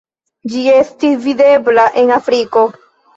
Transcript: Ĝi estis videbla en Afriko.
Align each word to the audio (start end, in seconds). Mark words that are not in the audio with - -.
Ĝi 0.53 0.61
estis 0.77 1.13
videbla 1.25 1.83
en 2.05 2.09
Afriko. 2.17 2.65